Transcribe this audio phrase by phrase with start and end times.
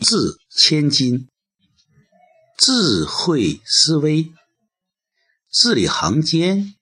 [0.00, 1.28] 字千金，
[2.56, 4.32] 智慧思维，
[5.50, 6.76] 字里行间，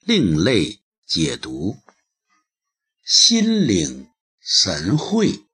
[0.00, 1.78] 另类解读，
[3.02, 4.10] 心领
[4.40, 5.46] 神会，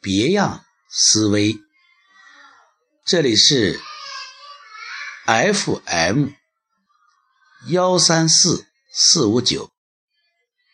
[0.00, 1.58] 别样思维。
[3.04, 3.78] 这里是
[5.26, 6.30] FM
[7.68, 9.70] 幺三四四五九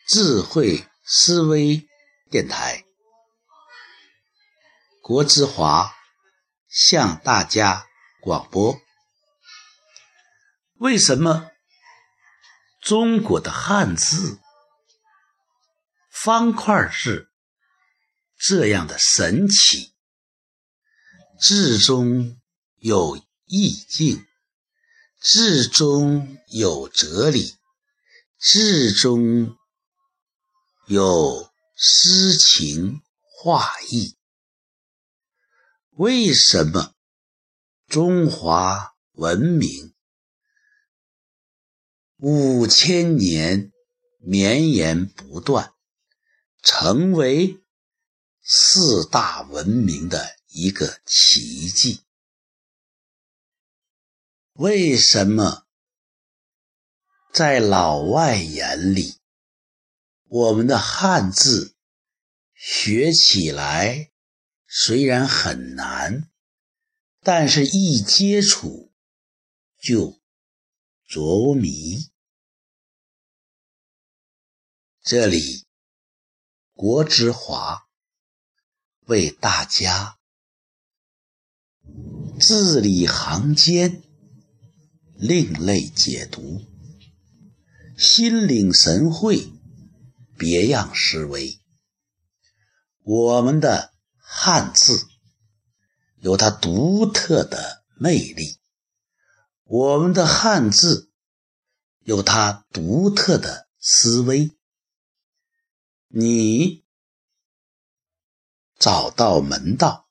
[0.07, 1.85] 智慧思维
[2.29, 2.85] 电台。
[5.11, 5.93] 国之华
[6.69, 7.85] 向大家
[8.21, 8.79] 广播：
[10.75, 11.51] 为什么
[12.81, 14.39] 中国的汉字
[16.09, 17.29] 方块字
[18.39, 19.93] 这样的神奇？
[21.41, 22.39] 字中
[22.77, 24.25] 有意境，
[25.19, 27.57] 字中有哲理，
[28.39, 29.57] 字中
[30.87, 34.15] 有诗情画意。
[35.95, 36.95] 为什么
[37.87, 39.93] 中华文明
[42.17, 43.73] 五千年
[44.19, 45.73] 绵延不断，
[46.63, 47.61] 成为
[48.41, 52.01] 四大文明的一个奇迹？
[54.53, 55.65] 为什么
[57.33, 59.17] 在老外眼里，
[60.23, 61.75] 我们的汉字
[62.53, 64.10] 学起来？
[64.73, 66.31] 虽然很难，
[67.19, 68.93] 但是一接触
[69.77, 70.17] 就
[71.05, 72.09] 着迷。
[75.01, 75.65] 这里，
[76.73, 77.85] 国之华
[79.07, 80.17] 为大家
[82.39, 84.01] 字里行间
[85.15, 86.61] 另类解读，
[87.97, 89.51] 心领神会，
[90.37, 91.59] 别样思维。
[93.03, 93.91] 我们的。
[94.33, 95.07] 汉字
[96.21, 98.57] 有它独特的魅力，
[99.65, 101.11] 我们的汉字
[101.99, 104.51] 有它独特的思维。
[106.07, 106.85] 你
[108.79, 110.07] 找到门道，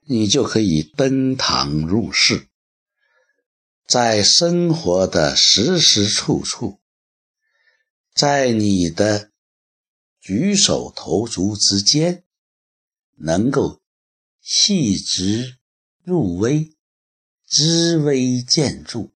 [0.00, 2.48] 你就可以登堂入室，
[3.86, 6.80] 在生活的时时处处，
[8.14, 9.30] 在你的
[10.18, 12.23] 举手投足之间。
[13.16, 13.82] 能够
[14.40, 15.58] 细致
[16.02, 16.76] 入微、
[17.46, 19.12] 知微见著、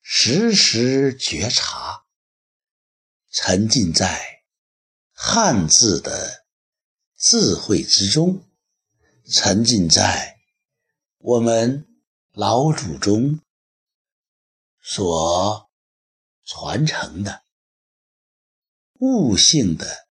[0.00, 2.04] 时时觉察，
[3.30, 4.42] 沉浸在
[5.12, 6.46] 汉字的
[7.16, 8.48] 智慧之中，
[9.30, 10.38] 沉浸在
[11.18, 11.86] 我们
[12.32, 13.40] 老祖宗
[14.80, 15.70] 所
[16.44, 17.44] 传承的
[18.94, 20.08] 悟性的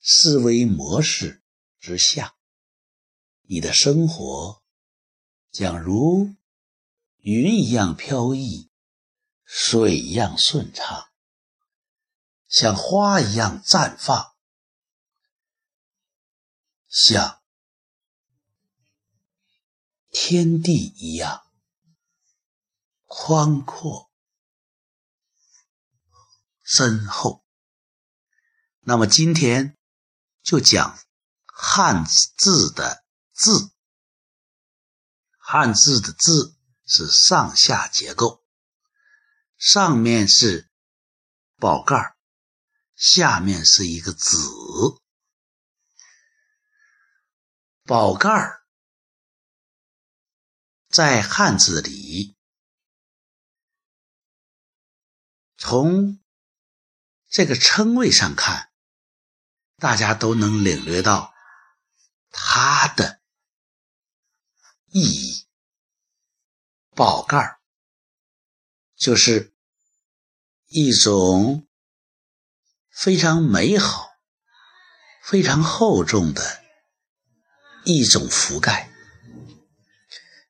[0.00, 1.42] 思维模式
[1.80, 2.35] 之下。
[3.48, 4.60] 你的生活
[5.52, 6.34] 将如
[7.18, 8.70] 云一样飘逸，
[9.44, 11.08] 水一样顺畅，
[12.48, 14.34] 像花一样绽放，
[16.88, 17.40] 像
[20.10, 21.46] 天地一样
[23.04, 24.10] 宽阔
[26.62, 27.44] 深厚。
[28.80, 29.76] 那么今天
[30.42, 30.98] 就讲
[31.44, 33.05] 汉字的。
[33.36, 33.70] 字，
[35.36, 38.42] 汉字的字是上下结构，
[39.58, 40.70] 上面是
[41.56, 42.16] 宝盖
[42.94, 44.38] 下面是一个子。
[47.84, 48.30] 宝盖
[50.88, 52.36] 在汉字里，
[55.58, 56.18] 从
[57.28, 58.72] 这个称谓上看，
[59.76, 61.34] 大家都能领略到
[62.30, 63.20] 它的。
[64.98, 65.46] 意义，
[66.94, 67.58] 宝盖
[68.96, 69.52] 就是
[70.68, 71.68] 一种
[72.88, 74.08] 非常美好、
[75.22, 76.64] 非常厚重的
[77.84, 78.90] 一种覆盖。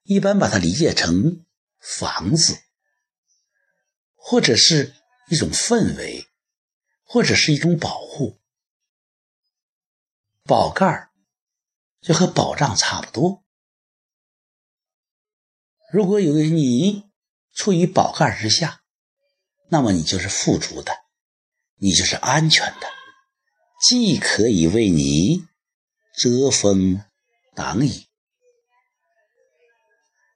[0.05, 1.45] 一般把它理解成
[1.81, 2.63] 房子，
[4.15, 4.95] 或者是
[5.29, 6.31] 一种氛围，
[7.03, 8.39] 或者是一种保护。
[10.45, 11.11] 宝盖
[12.01, 13.43] 就和宝藏差不多。
[15.93, 17.05] 如果有你
[17.55, 18.83] 处于宝盖之下，
[19.69, 20.93] 那么你就是富足的，
[21.77, 22.87] 你就是安全的，
[23.89, 25.47] 既可以为你
[26.17, 27.03] 遮风
[27.55, 28.07] 挡雨，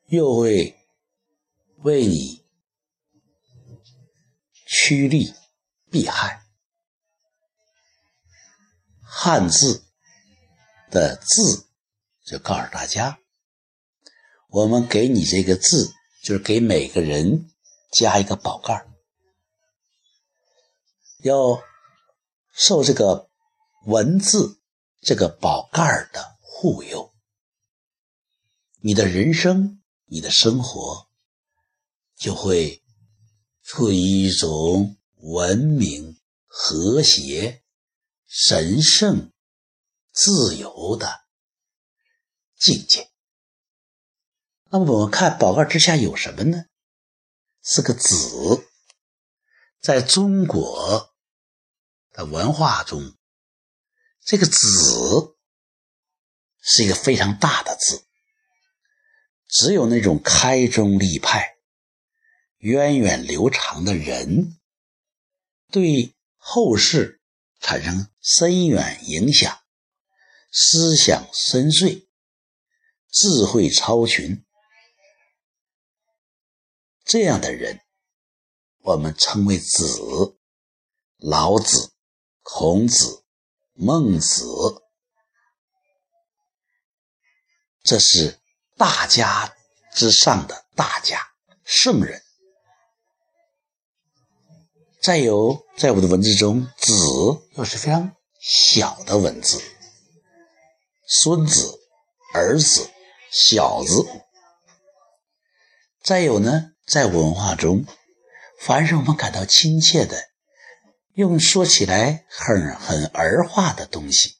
[0.09, 0.77] 又会
[1.79, 2.45] 为你
[4.67, 5.33] 趋利
[5.91, 6.43] 避害。
[9.03, 9.85] 汉字
[10.91, 11.69] 的字
[12.25, 13.20] 就告诉大家，
[14.51, 15.93] 我们给你这个字，
[16.25, 17.51] 就是给每个人
[17.93, 18.85] 加一个宝盖
[21.23, 21.63] 要
[22.53, 23.29] 受这个
[23.87, 24.61] 文字
[25.03, 27.13] 这个宝盖的护佑，
[28.81, 31.09] 你的人生，你的生活
[32.17, 32.83] 就会
[33.63, 37.63] 处于一种文明、和谐、
[38.27, 39.31] 神圣、
[40.13, 41.21] 自由的
[42.59, 43.10] 境界。
[44.73, 46.65] 那么我们看宝盖之下有什么呢？
[47.63, 48.69] 是个子，
[49.81, 51.09] 在中国。
[52.13, 53.15] 的文化中，
[54.25, 55.37] 这个“子”
[56.61, 58.05] 是一个非常大的字。
[59.47, 61.55] 只有那种开宗立派、
[62.59, 64.59] 源远流长的人，
[65.71, 67.21] 对后世
[67.61, 69.61] 产生深远影响、
[70.51, 72.09] 思想深邃、
[73.09, 74.45] 智慧超群，
[77.11, 77.81] 这样的人，
[78.83, 80.39] 我们称为“子”，
[81.19, 81.91] 老子。
[82.43, 83.25] 孔子、
[83.73, 84.45] 孟子，
[87.83, 88.39] 这是
[88.77, 89.53] 大家
[89.93, 91.21] 之上的大家，
[91.65, 92.23] 圣人。
[95.03, 96.93] 再有，在我的文字中，“子”
[97.59, 99.61] 又是非常小的文字，
[101.07, 101.77] 孙子、
[102.35, 102.89] 儿子、
[103.33, 104.07] 小子。
[106.03, 107.87] 再有呢，在文化中，
[108.59, 110.31] 凡是我们感到亲切的。
[111.13, 114.37] 用说起来很很儿化的东西，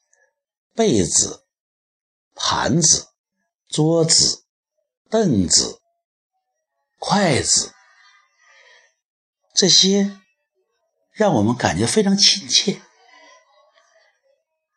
[0.75, 1.45] 被子、
[2.35, 3.09] 盘子、
[3.69, 4.45] 桌子、
[5.09, 5.81] 凳子、
[6.99, 7.73] 筷子，
[9.55, 10.19] 这些
[11.13, 12.83] 让我们感觉非常亲切。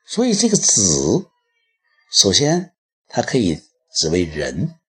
[0.06, 1.32] 所以这个“子”，
[2.12, 2.76] 首先
[3.08, 3.64] 它可以
[3.96, 4.80] 指为人，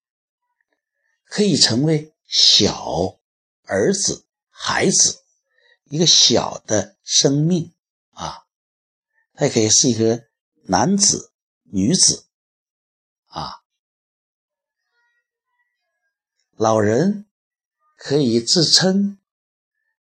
[1.27, 3.21] 可以成为小
[3.63, 5.21] 儿子、孩子。
[5.85, 7.73] 一个小的生命
[8.15, 8.47] 啊，
[9.35, 10.25] 它也可以是一个
[10.65, 11.31] 男子、
[11.63, 12.27] 女子
[13.27, 13.63] 啊。
[16.57, 17.27] 老人
[17.97, 19.19] 可以自称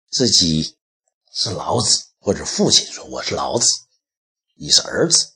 [0.08, 0.78] 自己
[1.30, 3.66] 是老子或者父亲，说我是老子，
[4.54, 5.34] 你是儿子。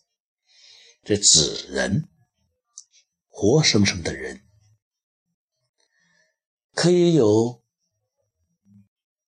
[1.03, 2.09] 这指人，
[3.29, 4.46] 活生生的人，
[6.77, 7.65] 可以有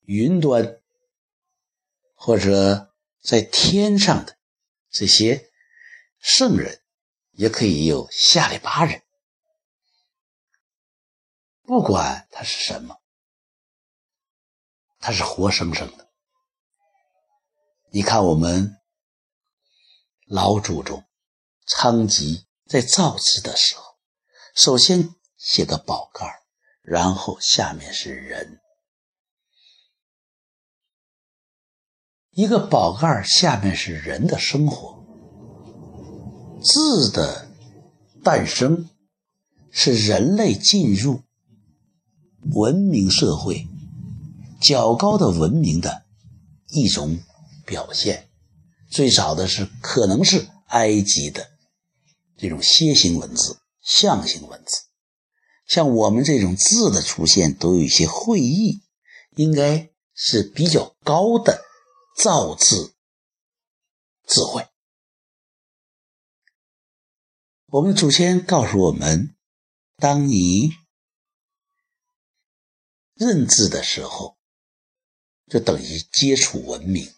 [0.03, 0.77] 云端。
[2.21, 2.93] 或者
[3.23, 4.37] 在天上的
[4.91, 5.53] 这些
[6.19, 6.83] 圣人，
[7.31, 9.05] 也可以有下里巴人。
[11.63, 13.01] 不管他是什么，
[14.99, 16.11] 他是活生生的。
[17.93, 18.81] 你看，我们
[20.27, 21.05] 老祖宗
[21.69, 23.97] 昌吉在造字的时候，
[24.57, 26.43] 首先写个宝盖儿
[26.89, 28.61] 然后下面是人。
[32.31, 35.05] 一个宝盖下面是人的生活，
[36.63, 37.51] 字的
[38.25, 38.89] 诞生
[39.71, 41.21] 是人类进入
[42.55, 43.67] 文明社会
[44.61, 46.05] 较高的文明的
[46.69, 47.19] 一种
[47.67, 48.31] 表现。
[48.91, 51.47] 最早的是可能是埃及的
[52.39, 54.88] 这种楔形文字、象形文字，
[55.69, 58.83] 像我们这种字的出现都有一些会意，
[59.37, 61.69] 应该是比较高的。
[62.21, 62.97] 造字
[64.27, 64.67] 智慧，
[67.67, 69.37] 我们祖先告诉我们：
[69.99, 70.73] 当你
[73.15, 74.37] 认字的时候，
[75.47, 77.15] 就等于接触文明，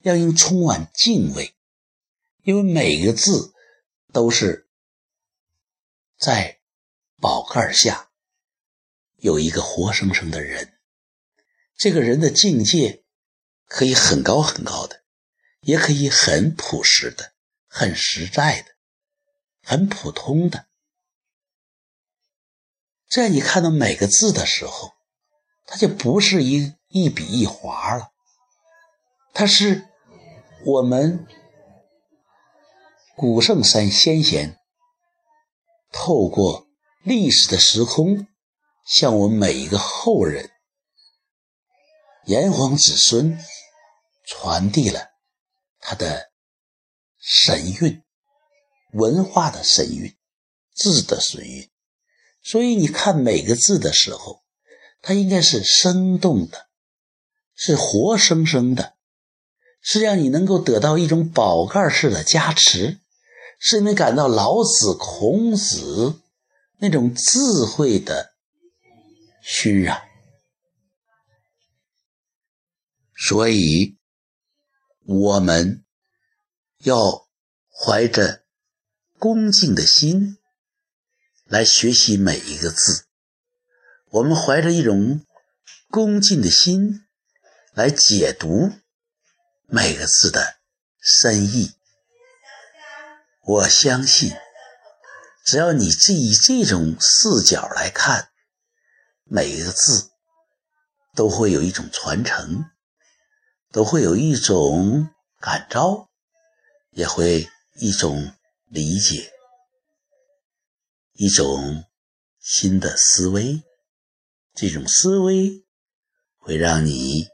[0.00, 1.54] 要用充满敬畏，
[2.42, 3.54] 因为每个字
[4.12, 4.68] 都是
[6.18, 6.57] 在
[7.20, 8.10] 宝盖下
[9.16, 10.78] 有一个活生生的人，
[11.76, 13.04] 这个人的境界。
[13.70, 15.02] 可以很高很高的，
[15.60, 17.34] 也可以很朴实的、
[17.68, 18.68] 很实在的、
[19.62, 20.68] 很普通的。
[23.10, 24.92] 在你看到每个字的时候，
[25.66, 28.10] 它就不是一一笔一划了，
[29.34, 29.86] 它是
[30.64, 31.26] 我们
[33.18, 34.58] 古圣三先贤
[35.92, 36.67] 透过
[37.02, 38.26] 历史的时空，
[38.86, 40.50] 向我们每一个后人、
[42.26, 43.38] 炎黄子孙。
[44.30, 45.08] 传递了
[45.80, 46.30] 他的
[47.18, 48.02] 神韵，
[48.92, 50.14] 文化的神韵，
[50.74, 51.70] 字的神韵。
[52.42, 54.42] 所以你看每个字的时候，
[55.00, 56.66] 它应该是生动的，
[57.54, 58.96] 是活生生的，
[59.80, 63.00] 是让你能够得到一种宝盖式的加持，
[63.58, 66.20] 使你感到老子、孔子
[66.80, 68.34] 那种智慧的
[69.42, 70.02] 熏染。
[73.16, 73.98] 所以，
[75.04, 75.84] 我们
[76.78, 77.28] 要
[77.68, 78.44] 怀着
[79.18, 80.38] 恭敬的心
[81.44, 83.06] 来学习每一个字。
[84.10, 85.26] 我们怀着一种
[85.88, 87.06] 恭敬的心
[87.72, 88.70] 来解读
[89.66, 90.60] 每个字的
[91.00, 91.72] 深意。
[93.44, 94.30] 我相信，
[95.50, 98.28] 只要你以这种视角来看，
[99.24, 100.10] 每一个字
[101.14, 102.66] 都会有一种传承。
[103.70, 106.10] 都会有一种感召，
[106.90, 108.34] 也会一种
[108.66, 109.30] 理解，
[111.12, 111.84] 一种
[112.40, 113.62] 新的思维。
[114.54, 115.66] 这种思维
[116.38, 117.26] 会让你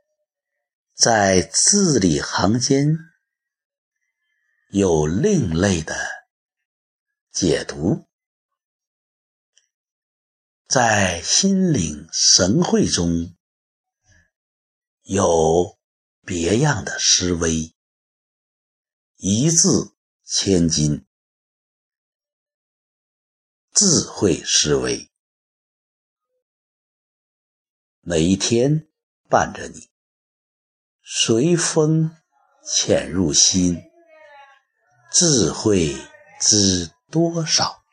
[0.93, 2.97] 在字里行间
[4.71, 5.95] 有另类的
[7.35, 8.07] 解读，
[10.67, 13.37] 在心领神会中
[15.03, 15.79] 有。
[16.27, 17.75] 别样的思维，
[19.17, 21.05] 一字千金，
[23.75, 25.11] 智慧思维，
[28.01, 28.89] 每一天
[29.29, 29.91] 伴着你，
[31.03, 32.17] 随风
[32.67, 33.83] 潜入心，
[35.13, 35.95] 智慧
[36.41, 37.84] 之多少？